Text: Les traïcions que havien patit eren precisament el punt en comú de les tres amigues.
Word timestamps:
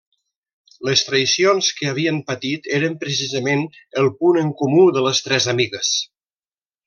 Les 0.87 1.01
traïcions 1.07 1.67
que 1.79 1.89
havien 1.91 2.17
patit 2.31 2.71
eren 2.79 2.97
precisament 3.05 3.61
el 4.05 4.11
punt 4.23 4.41
en 4.45 4.51
comú 4.63 4.87
de 4.97 5.05
les 5.09 5.21
tres 5.29 5.49
amigues. 5.55 5.93